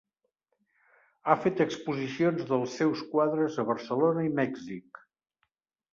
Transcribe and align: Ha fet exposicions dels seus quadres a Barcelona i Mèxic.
Ha 1.27 1.35
fet 1.43 1.61
exposicions 1.67 2.47
dels 2.53 2.79
seus 2.81 3.05
quadres 3.15 3.61
a 3.65 3.69
Barcelona 3.71 4.29
i 4.31 4.37
Mèxic. 4.41 5.03